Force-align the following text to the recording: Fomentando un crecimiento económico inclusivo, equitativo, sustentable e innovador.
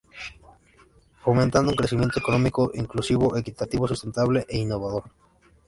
Fomentando 1.23 1.69
un 1.69 1.75
crecimiento 1.77 2.17
económico 2.17 2.71
inclusivo, 2.73 3.37
equitativo, 3.37 3.87
sustentable 3.87 4.47
e 4.49 4.57
innovador. 4.57 5.03